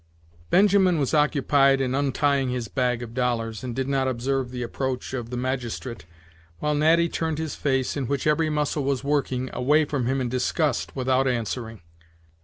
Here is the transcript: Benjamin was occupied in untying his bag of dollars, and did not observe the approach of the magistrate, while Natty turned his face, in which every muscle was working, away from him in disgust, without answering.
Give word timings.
Benjamin 0.49 0.97
was 0.97 1.13
occupied 1.13 1.79
in 1.79 1.93
untying 1.93 2.49
his 2.49 2.67
bag 2.67 3.03
of 3.03 3.13
dollars, 3.13 3.63
and 3.63 3.75
did 3.75 3.87
not 3.87 4.07
observe 4.07 4.49
the 4.49 4.63
approach 4.63 5.13
of 5.13 5.29
the 5.29 5.37
magistrate, 5.37 6.05
while 6.57 6.73
Natty 6.73 7.07
turned 7.07 7.37
his 7.37 7.53
face, 7.53 7.95
in 7.95 8.07
which 8.07 8.25
every 8.25 8.49
muscle 8.49 8.83
was 8.83 9.03
working, 9.03 9.51
away 9.53 9.85
from 9.85 10.07
him 10.07 10.19
in 10.19 10.27
disgust, 10.27 10.95
without 10.95 11.27
answering. 11.27 11.81